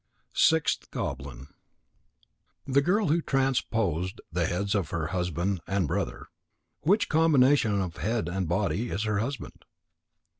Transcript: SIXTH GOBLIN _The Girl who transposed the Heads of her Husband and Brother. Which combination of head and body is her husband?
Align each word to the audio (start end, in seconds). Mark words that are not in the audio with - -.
SIXTH 0.33 0.89
GOBLIN 0.89 1.47
_The 2.67 2.83
Girl 2.83 3.09
who 3.09 3.21
transposed 3.21 4.19
the 4.31 4.47
Heads 4.47 4.73
of 4.73 4.89
her 4.89 5.09
Husband 5.11 5.61
and 5.67 5.87
Brother. 5.87 6.25
Which 6.79 7.07
combination 7.07 7.79
of 7.79 7.97
head 7.97 8.27
and 8.27 8.49
body 8.49 8.89
is 8.89 9.03
her 9.03 9.19
husband? 9.19 9.63